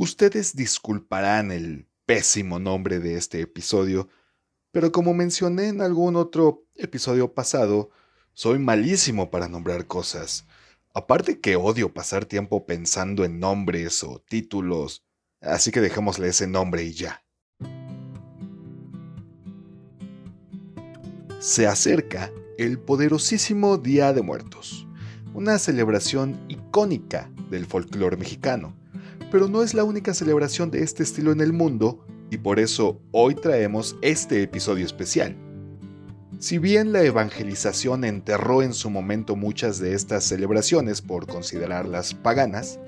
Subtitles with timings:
[0.00, 4.08] Ustedes disculparán el pésimo nombre de este episodio,
[4.70, 7.90] pero como mencioné en algún otro episodio pasado,
[8.32, 10.46] soy malísimo para nombrar cosas.
[10.94, 15.04] Aparte que odio pasar tiempo pensando en nombres o títulos,
[15.40, 17.24] así que dejémosle ese nombre y ya.
[21.40, 24.86] Se acerca el poderosísimo Día de Muertos,
[25.34, 28.78] una celebración icónica del folclore mexicano
[29.30, 33.00] pero no es la única celebración de este estilo en el mundo y por eso
[33.12, 35.36] hoy traemos este episodio especial.
[36.38, 42.78] Si bien la evangelización enterró en su momento muchas de estas celebraciones por considerarlas paganas,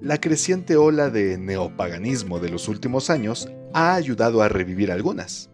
[0.00, 5.51] la creciente ola de neopaganismo de los últimos años ha ayudado a revivir algunas.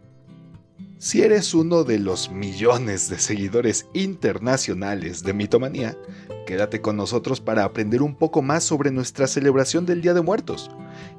[1.00, 5.96] Si eres uno de los millones de seguidores internacionales de Mitomanía,
[6.44, 10.72] quédate con nosotros para aprender un poco más sobre nuestra celebración del Día de Muertos.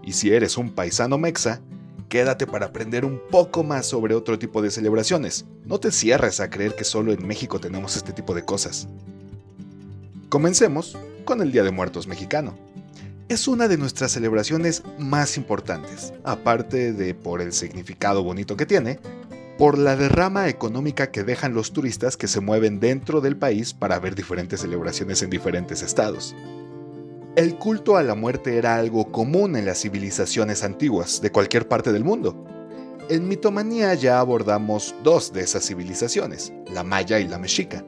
[0.03, 1.61] Y si eres un paisano mexa,
[2.09, 5.45] quédate para aprender un poco más sobre otro tipo de celebraciones.
[5.63, 8.89] No te cierres a creer que solo en México tenemos este tipo de cosas.
[10.27, 12.57] Comencemos con el Día de Muertos mexicano.
[13.29, 18.99] Es una de nuestras celebraciones más importantes, aparte de por el significado bonito que tiene,
[19.59, 23.99] por la derrama económica que dejan los turistas que se mueven dentro del país para
[23.99, 26.33] ver diferentes celebraciones en diferentes estados.
[27.35, 31.91] El culto a la muerte era algo común en las civilizaciones antiguas de cualquier parte
[31.91, 32.41] del mundo.
[33.09, 37.83] En Mitomanía ya abordamos dos de esas civilizaciones, la maya y la mexica.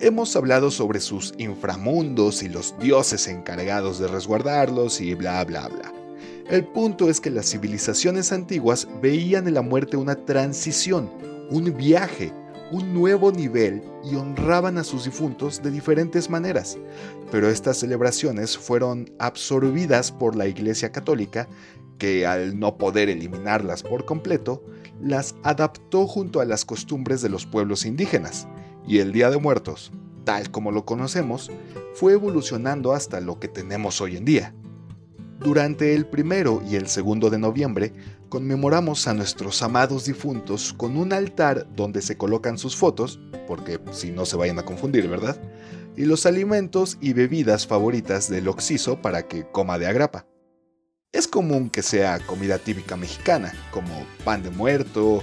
[0.00, 6.05] Hemos hablado sobre sus inframundos y los dioses encargados de resguardarlos y bla bla bla.
[6.48, 11.10] El punto es que las civilizaciones antiguas veían en la muerte una transición,
[11.50, 12.32] un viaje,
[12.70, 16.78] un nuevo nivel y honraban a sus difuntos de diferentes maneras.
[17.32, 21.48] Pero estas celebraciones fueron absorbidas por la Iglesia Católica,
[21.98, 24.62] que al no poder eliminarlas por completo,
[25.02, 28.46] las adaptó junto a las costumbres de los pueblos indígenas.
[28.86, 29.90] Y el Día de Muertos,
[30.22, 31.50] tal como lo conocemos,
[31.94, 34.54] fue evolucionando hasta lo que tenemos hoy en día.
[35.38, 37.92] Durante el primero y el segundo de noviembre
[38.28, 44.10] conmemoramos a nuestros amados difuntos con un altar donde se colocan sus fotos, porque si
[44.10, 45.40] no se vayan a confundir, ¿verdad?
[45.96, 50.26] Y los alimentos y bebidas favoritas del occiso para que coma de agrapa.
[51.12, 55.22] Es común que sea comida típica mexicana, como pan de muerto,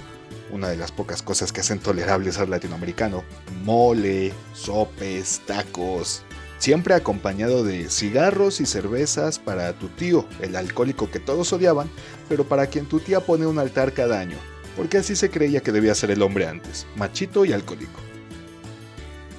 [0.52, 3.24] una de las pocas cosas que hacen tolerables al latinoamericano,
[3.64, 6.22] mole, sopes, tacos,
[6.64, 11.90] siempre acompañado de cigarros y cervezas para tu tío, el alcohólico que todos odiaban,
[12.26, 14.38] pero para quien tu tía pone un altar cada año,
[14.74, 18.00] porque así se creía que debía ser el hombre antes, machito y alcohólico.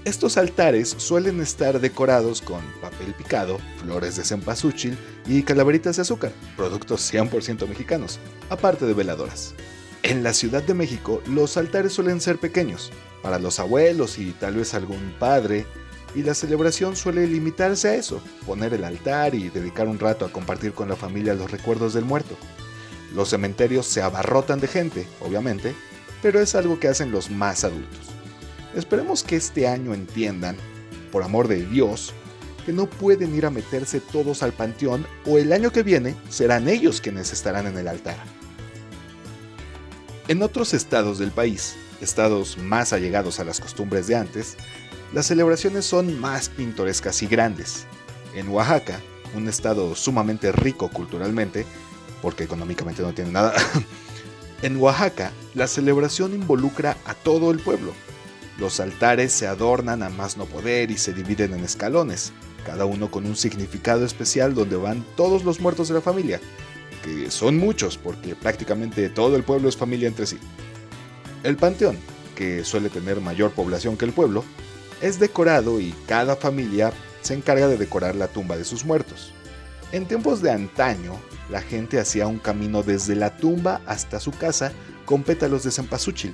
[0.04, 6.32] Estos altares suelen estar decorados con papel picado, flores de cempasúchil y calaveritas de azúcar,
[6.56, 8.20] productos 100% mexicanos,
[8.52, 9.56] aparte de veladoras.
[10.04, 12.92] En la Ciudad de México, los altares suelen ser pequeños,
[13.24, 15.66] para los abuelos y tal vez algún padre,
[16.16, 20.32] y la celebración suele limitarse a eso, poner el altar y dedicar un rato a
[20.32, 22.36] compartir con la familia los recuerdos del muerto.
[23.14, 25.76] Los cementerios se abarrotan de gente, obviamente,
[26.22, 28.08] pero es algo que hacen los más adultos.
[28.76, 30.56] Esperemos que este año entiendan,
[31.12, 32.14] por amor de Dios,
[32.66, 36.68] que no pueden ir a meterse todos al panteón o el año que viene serán
[36.68, 38.18] ellos quienes estarán en el altar.
[40.28, 44.58] En otros estados del país, estados más allegados a las costumbres de antes,
[45.16, 47.86] las celebraciones son más pintorescas y grandes.
[48.34, 49.00] En Oaxaca,
[49.34, 51.66] un estado sumamente rico culturalmente,
[52.22, 53.54] porque económicamente no tiene nada,
[54.62, 57.94] en Oaxaca la celebración involucra a todo el pueblo.
[58.60, 62.34] Los altares se adornan a más no poder y se dividen en escalones,
[62.66, 66.42] cada uno con un significado especial donde van todos los muertos de la familia,
[67.06, 70.40] que son muchos porque prácticamente todo el pueblo es familia entre sí.
[71.44, 71.98] El panteón,
[72.36, 74.44] que suele tener mayor población que el pueblo,
[75.02, 76.92] es decorado y cada familia
[77.22, 79.34] se encarga de decorar la tumba de sus muertos.
[79.92, 81.14] En tiempos de antaño,
[81.50, 84.72] la gente hacía un camino desde la tumba hasta su casa
[85.06, 86.34] con pétalos de cempasúchil.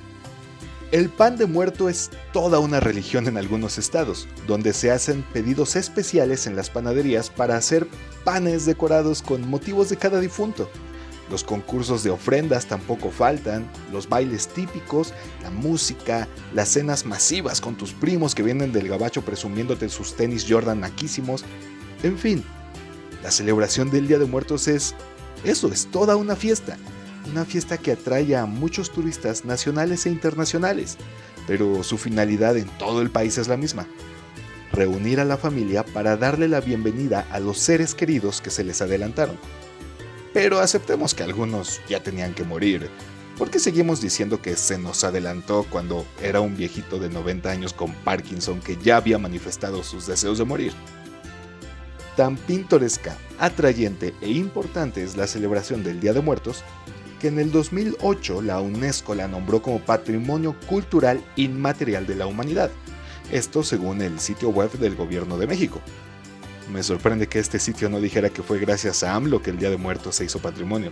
[0.90, 5.74] El pan de muerto es toda una religión en algunos estados, donde se hacen pedidos
[5.74, 7.88] especiales en las panaderías para hacer
[8.24, 10.70] panes decorados con motivos de cada difunto.
[11.32, 17.74] Los concursos de ofrendas tampoco faltan, los bailes típicos, la música, las cenas masivas con
[17.74, 21.42] tus primos que vienen del gabacho presumiéndote sus tenis Jordan naquísimos.
[22.02, 22.44] En fin,
[23.22, 24.94] la celebración del Día de Muertos es
[25.42, 26.76] eso, es toda una fiesta.
[27.30, 30.98] Una fiesta que atrae a muchos turistas nacionales e internacionales,
[31.46, 33.86] pero su finalidad en todo el país es la misma.
[34.70, 38.82] Reunir a la familia para darle la bienvenida a los seres queridos que se les
[38.82, 39.38] adelantaron
[40.32, 42.88] Pero aceptemos que algunos ya tenían que morir.
[43.36, 47.72] ¿Por qué seguimos diciendo que se nos adelantó cuando era un viejito de 90 años
[47.72, 50.72] con Parkinson que ya había manifestado sus deseos de morir?
[52.16, 56.62] Tan pintoresca, atrayente e importante es la celebración del Día de Muertos
[57.20, 62.70] que en el 2008 la UNESCO la nombró como Patrimonio Cultural Inmaterial de la Humanidad.
[63.30, 65.80] Esto según el sitio web del Gobierno de México.
[66.70, 69.70] Me sorprende que este sitio no dijera que fue gracias a AMLO que el Día
[69.70, 70.90] de Muertos se hizo patrimonio,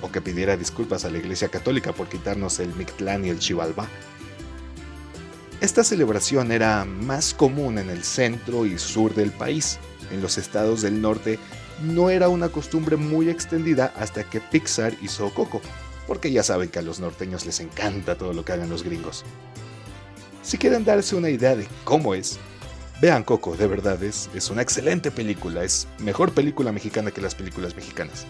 [0.00, 3.88] o que pidiera disculpas a la Iglesia Católica por quitarnos el Mictlán y el Chivalba.
[5.60, 9.78] Esta celebración era más común en el centro y sur del país.
[10.10, 11.38] En los estados del norte
[11.82, 15.60] no era una costumbre muy extendida hasta que Pixar hizo Coco,
[16.06, 19.24] porque ya saben que a los norteños les encanta todo lo que hagan los gringos.
[20.42, 22.38] Si quieren darse una idea de cómo es,
[23.02, 27.34] vean Coco, de verdad es, es una excelente película, es mejor película mexicana que las
[27.34, 28.26] películas mexicanas.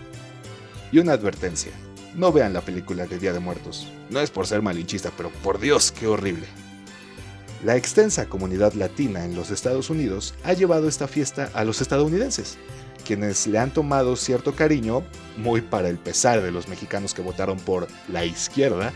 [0.90, 1.72] Y una advertencia,
[2.14, 5.60] no vean la película de Día de Muertos, no es por ser malinchista, pero por
[5.60, 6.46] Dios, qué horrible.
[7.62, 12.56] La extensa comunidad latina en los Estados Unidos ha llevado esta fiesta a los estadounidenses,
[13.04, 15.04] quienes le han tomado cierto cariño,
[15.36, 18.94] muy para el pesar de los mexicanos que votaron por la izquierda,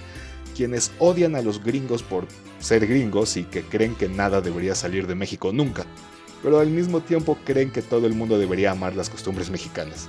[0.57, 2.27] quienes odian a los gringos por
[2.59, 5.85] ser gringos y que creen que nada debería salir de México nunca,
[6.43, 10.09] pero al mismo tiempo creen que todo el mundo debería amar las costumbres mexicanas.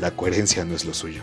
[0.00, 1.22] La coherencia no es lo suyo.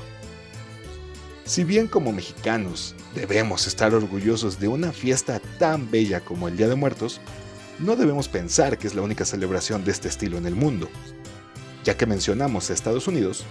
[1.46, 6.68] Si bien como mexicanos debemos estar orgullosos de una fiesta tan bella como el Día
[6.68, 7.20] de Muertos,
[7.80, 10.88] no debemos pensar que es la única celebración de este estilo en el mundo.
[11.84, 13.46] Ya que mencionamos a Estados Unidos,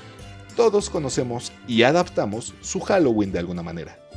[0.55, 4.08] todos conocemos y adaptamos su Halloween de alguna manera.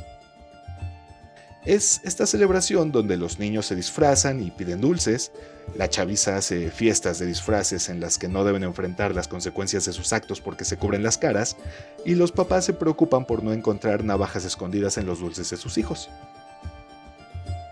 [1.64, 5.30] Es esta celebración donde los niños se disfrazan y piden dulces,
[5.76, 9.92] la chaviza hace fiestas de disfraces en las que no deben enfrentar las consecuencias de
[9.92, 11.56] sus actos porque se cubren las caras,
[12.04, 15.78] y los papás se preocupan por no encontrar navajas escondidas en los dulces de sus
[15.78, 16.10] hijos.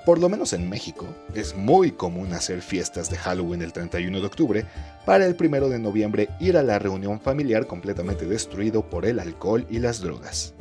[0.06, 4.26] Por lo menos en México, es muy común hacer fiestas de Halloween el 31 de
[4.26, 4.66] octubre
[5.04, 9.66] para el 1 de noviembre ir a la reunión familiar completamente destruido por el alcohol
[9.68, 10.54] y las drogas.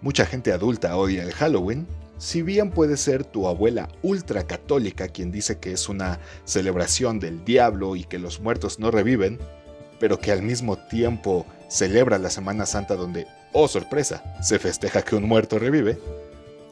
[0.00, 1.86] Mucha gente adulta odia el Halloween,
[2.18, 7.96] si bien puede ser tu abuela ultracatólica quien dice que es una celebración del diablo
[7.96, 9.38] y que los muertos no reviven,
[9.98, 15.16] pero que al mismo tiempo celebra la Semana Santa donde, oh sorpresa, se festeja que
[15.16, 15.98] un muerto revive,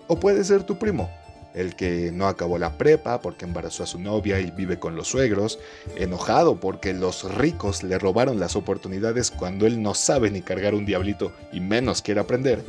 [0.07, 1.11] o puede ser tu primo,
[1.55, 5.09] el que no acabó la prepa porque embarazó a su novia y vive con los
[5.09, 5.59] suegros,
[5.97, 10.85] enojado porque los ricos le robaron las oportunidades cuando él no sabe ni cargar un
[10.85, 12.65] diablito y menos quiere aprender,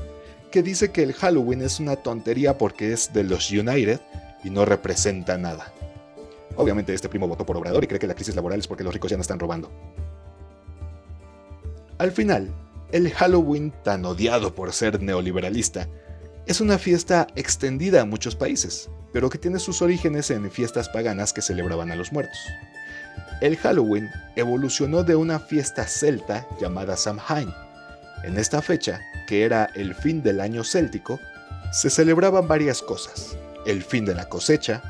[0.55, 3.99] que dice que el Halloween es una tontería porque es de los United
[4.41, 5.73] y no representa nada.
[6.55, 8.93] Obviamente este primo votó por Obrador y cree que la crisis laboral es porque los
[8.93, 9.69] ricos ya no están robando.
[11.97, 12.53] Al final,
[12.93, 15.89] el Halloween, tan odiado por ser neoliberalista,
[16.45, 21.33] es una fiesta extendida a muchos países, pero que tiene sus orígenes en fiestas paganas
[21.33, 22.39] que celebraban a los muertos.
[23.41, 27.49] El Halloween evolucionó de una fiesta celta llamada Samhain.
[28.25, 31.19] En esta fecha, que era el fin del año céltico,
[31.71, 33.37] se celebraban varias cosas.
[33.67, 34.81] El fin de la cosecha,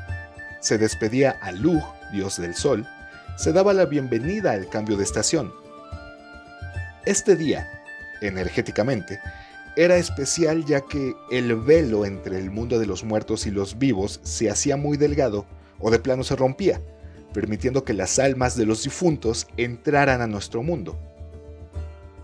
[0.62, 2.88] se despedía a Lugh, dios del sol,
[3.36, 5.52] se daba la bienvenida al cambio de estación.
[7.04, 7.68] Este día,
[8.22, 9.20] energéticamente,
[9.76, 14.18] era especial ya que el velo entre el mundo de los muertos y los vivos
[14.22, 15.44] se hacía muy delgado
[15.78, 16.80] o de plano se rompía,
[17.34, 20.98] permitiendo que las almas de los difuntos entraran a nuestro mundo.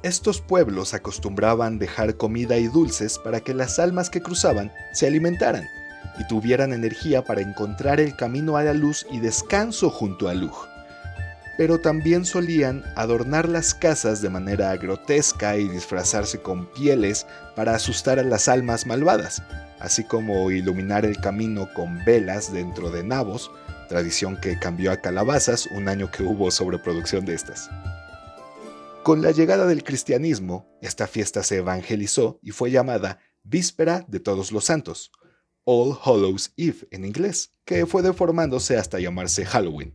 [0.03, 5.65] Estos pueblos acostumbraban dejar comida y dulces para que las almas que cruzaban se alimentaran
[6.19, 10.57] y tuvieran energía para encontrar el camino a la luz y descanso junto a Luz
[11.57, 18.19] pero también solían adornar las casas de manera grotesca y disfrazarse con pieles para asustar
[18.19, 19.43] a las almas malvadas,
[19.79, 23.51] así como iluminar el camino con velas dentro de nabos,
[23.89, 27.69] tradición que cambió a calabazas un año que hubo sobreproducción de estas.
[29.03, 34.53] Con la llegada del cristianismo, esta fiesta se evangelizó y fue llamada Víspera de Todos
[34.53, 35.11] los Santos,
[35.65, 39.93] All Hallows Eve en inglés, que fue deformándose hasta llamarse Halloween.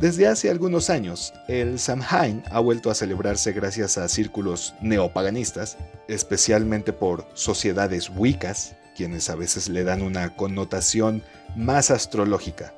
[0.00, 6.92] Desde hace algunos años, el Samhain ha vuelto a celebrarse gracias a círculos neopaganistas, especialmente
[6.92, 11.24] por sociedades wiccas, quienes a veces le dan una connotación
[11.56, 12.72] más astrológica.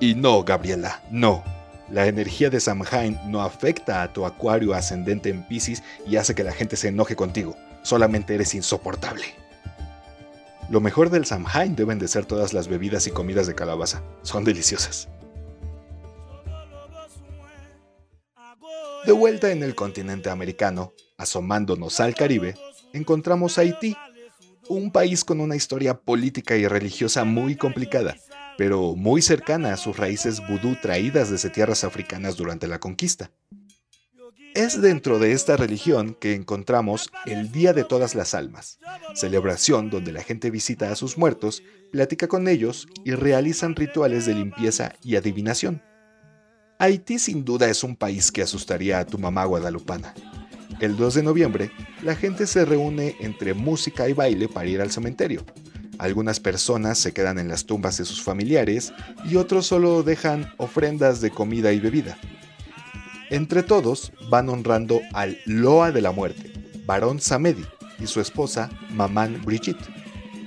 [0.00, 1.44] Y no, Gabriela, no.
[1.90, 6.44] La energía de Samhain no afecta a tu acuario ascendente en Pisces y hace que
[6.44, 7.56] la gente se enoje contigo.
[7.82, 9.24] Solamente eres insoportable.
[10.68, 14.02] Lo mejor del Samhain deben de ser todas las bebidas y comidas de calabaza.
[14.22, 15.08] Son deliciosas.
[19.04, 22.54] De vuelta en el continente americano, asomándonos al Caribe,
[22.92, 23.96] encontramos Haití,
[24.68, 28.14] un país con una historia política y religiosa muy complicada,
[28.60, 33.30] pero muy cercana a sus raíces vudú traídas desde tierras africanas durante la conquista.
[34.54, 38.78] Es dentro de esta religión que encontramos el Día de Todas las Almas,
[39.14, 44.34] celebración donde la gente visita a sus muertos, platica con ellos y realizan rituales de
[44.34, 45.82] limpieza y adivinación.
[46.78, 50.12] Haití sin duda es un país que asustaría a tu mamá guadalupana.
[50.80, 51.70] El 2 de noviembre,
[52.02, 55.46] la gente se reúne entre música y baile para ir al cementerio.
[56.00, 58.94] Algunas personas se quedan en las tumbas de sus familiares
[59.28, 62.16] y otros solo dejan ofrendas de comida y bebida.
[63.28, 66.54] Entre todos van honrando al Loa de la Muerte,
[66.86, 67.66] Barón Samedi,
[67.98, 69.84] y su esposa, Mamán Brigitte.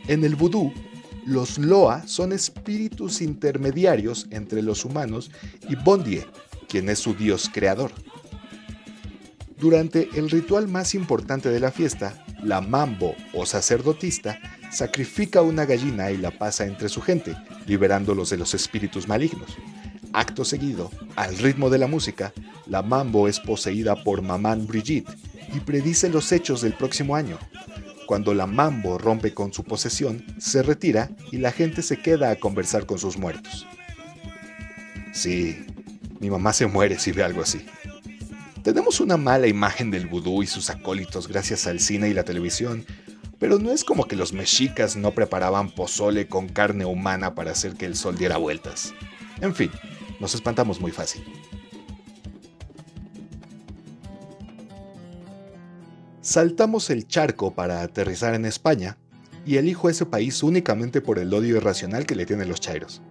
[0.08, 0.74] En el vudú,
[1.24, 5.30] los Loa son espíritus intermediarios entre los humanos
[5.70, 6.26] y Bondie,
[6.68, 7.92] quien es su dios creador.
[9.60, 14.40] Durante el ritual más importante de la fiesta, la mambo o sacerdotista
[14.74, 17.36] sacrifica una gallina y la pasa entre su gente,
[17.68, 19.58] liberándolos de los espíritus malignos.
[20.14, 22.34] Acto seguido, al ritmo de la música,
[22.66, 25.10] la mambo es poseída por Mamán Brigitte
[25.56, 27.38] y predice los hechos del próximo año.
[28.06, 32.36] Cuando la mambo rompe con su posesión, se retira y la gente se queda a
[32.36, 33.66] conversar con sus muertos.
[35.14, 35.66] Sí,
[36.20, 37.66] mi mamá se muere si ve algo así.
[38.64, 42.86] Tenemos una mala imagen del vudú y sus acólitos gracias al cine y la televisión,
[43.44, 47.74] pero no es como que los mexicas no preparaban pozole con carne humana para hacer
[47.74, 48.94] que el sol diera vueltas.
[49.42, 49.70] En fin,
[50.22, 51.26] nos espantamos muy fácil.
[56.22, 58.98] Saltamos el charco para aterrizar en España
[59.46, 63.02] y elijo ese país únicamente por el odio irracional que le tienen los chairos.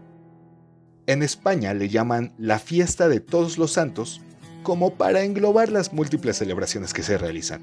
[1.07, 4.23] En España le llaman la fiesta de todos los santos
[4.63, 7.61] como para englobar las múltiples celebraciones que se realizan.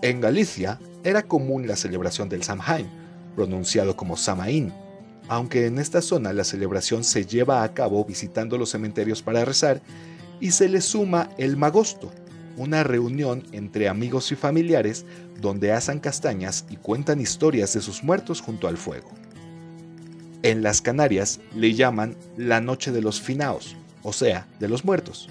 [0.00, 2.88] En Galicia era común la celebración del Samhain,
[3.36, 4.72] pronunciado como Samaín,
[5.28, 9.80] aunque en esta zona la celebración se lleva a cabo visitando los cementerios para rezar
[10.40, 12.10] y se le suma el Magosto,
[12.56, 15.06] una reunión entre amigos y familiares
[15.40, 19.10] donde asan castañas y cuentan historias de sus muertos junto al fuego.
[20.42, 25.28] En las Canarias le llaman la Noche de los Finaos, o sea, de los muertos.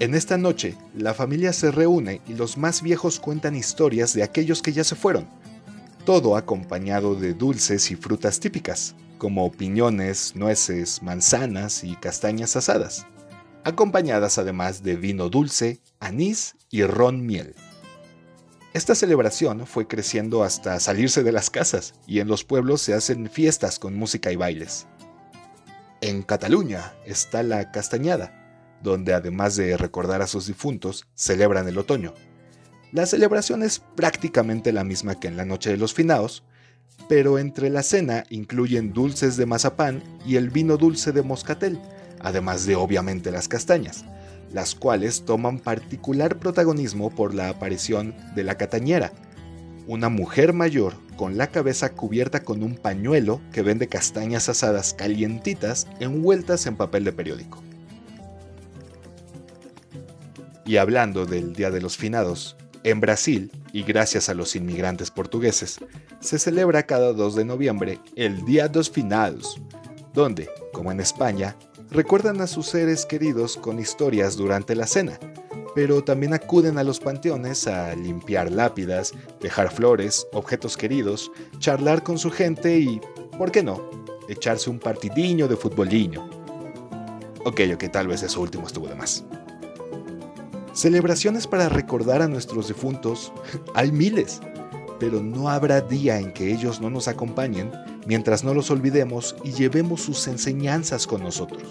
[0.00, 4.62] En esta noche, la familia se reúne y los más viejos cuentan historias de aquellos
[4.62, 5.28] que ya se fueron,
[6.04, 13.06] todo acompañado de dulces y frutas típicas, como piñones, nueces, manzanas y castañas asadas
[13.64, 17.54] acompañadas además de vino dulce, anís y ron miel.
[18.72, 23.28] Esta celebración fue creciendo hasta salirse de las casas y en los pueblos se hacen
[23.28, 24.86] fiestas con música y bailes.
[26.00, 28.39] En Cataluña está la Castañada,
[28.82, 32.14] donde además de recordar a sus difuntos, celebran el otoño.
[32.92, 36.42] La celebración es prácticamente la misma que en la Noche de los Finaos,
[37.08, 41.78] pero entre la cena incluyen dulces de mazapán y el vino dulce de moscatel,
[42.18, 44.04] además de obviamente las castañas,
[44.52, 49.12] las cuales toman particular protagonismo por la aparición de la catañera,
[49.86, 55.86] una mujer mayor con la cabeza cubierta con un pañuelo que vende castañas asadas calientitas
[56.00, 57.62] envueltas en papel de periódico.
[60.70, 65.80] Y hablando del Día de los Finados, en Brasil, y gracias a los inmigrantes portugueses,
[66.20, 69.60] se celebra cada 2 de noviembre el Día dos Finados,
[70.14, 71.56] donde, como en España,
[71.90, 75.18] recuerdan a sus seres queridos con historias durante la cena,
[75.74, 79.10] pero también acuden a los panteones a limpiar lápidas,
[79.40, 83.00] dejar flores, objetos queridos, charlar con su gente y,
[83.36, 83.90] ¿por qué no?,
[84.28, 86.30] echarse un partidinho de futboliño.
[87.44, 89.24] Ok, ok, tal vez eso último estuvo de más.
[90.72, 93.32] Celebraciones para recordar a nuestros difuntos
[93.74, 94.40] hay miles,
[94.98, 97.72] pero no habrá día en que ellos no nos acompañen
[98.06, 101.62] mientras no los olvidemos y llevemos sus enseñanzas con nosotros.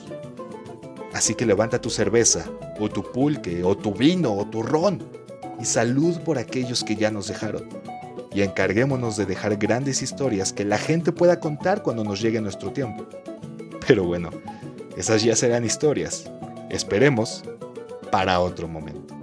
[1.14, 2.46] Así que levanta tu cerveza,
[2.80, 5.04] o tu pulque, o tu vino, o tu ron,
[5.60, 7.68] y salud por aquellos que ya nos dejaron.
[8.32, 12.72] Y encarguémonos de dejar grandes historias que la gente pueda contar cuando nos llegue nuestro
[12.72, 13.06] tiempo.
[13.88, 14.30] Pero bueno,
[14.96, 16.30] esas ya serán historias.
[16.70, 17.44] Esperemos
[18.12, 19.16] para otro momento.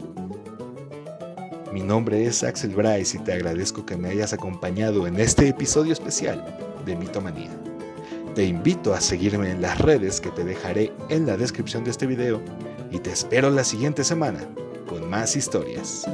[1.72, 5.92] Mi nombre es Axel Bryce y te agradezco que me hayas acompañado en este episodio
[5.92, 6.42] especial
[6.86, 7.50] de Mitomanía.
[8.34, 12.06] Te invito a seguirme en las redes que te dejaré en la descripción de este
[12.06, 12.40] video
[12.90, 14.40] y te espero la siguiente semana
[14.86, 16.06] con más historias.